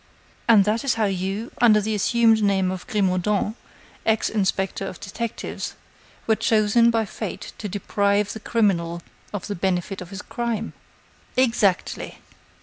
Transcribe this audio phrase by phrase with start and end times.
[0.47, 3.53] "And that is how you, under the assumed name of Grimaudan,
[4.03, 5.75] ex inspector of detectives,
[6.25, 10.73] were chosen by fate to deprive the criminal of the benefit of his crime."
[11.37, 12.17] "Exactly.